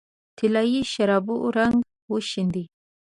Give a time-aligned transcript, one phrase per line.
[0.03, 0.03] د
[0.37, 1.77] طلايي شرابو رنګ
[2.11, 2.63] وشیندې